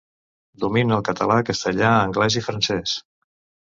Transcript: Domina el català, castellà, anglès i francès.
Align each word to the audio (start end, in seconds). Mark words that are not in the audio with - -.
Domina 0.63 0.95
el 0.95 1.05
català, 1.11 1.39
castellà, 1.51 1.95
anglès 2.09 2.43
i 2.43 2.47
francès. 2.51 3.01